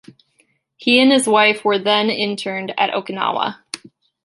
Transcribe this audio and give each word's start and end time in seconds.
He 0.77 0.99
and 0.99 1.11
his 1.11 1.27
wife 1.27 1.63
were 1.63 1.77
then 1.77 2.09
interned 2.09 2.73
at 2.75 2.89
Okinawa. 2.89 3.59